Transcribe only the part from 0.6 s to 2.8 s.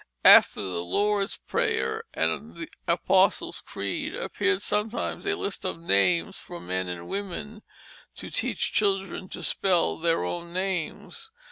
the Lord's Prayer and